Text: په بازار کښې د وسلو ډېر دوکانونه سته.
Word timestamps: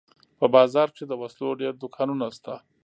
په 0.39 0.45
بازار 0.55 0.87
کښې 0.93 1.05
د 1.07 1.13
وسلو 1.21 1.59
ډېر 1.61 1.73
دوکانونه 1.83 2.25
سته. 2.37 2.53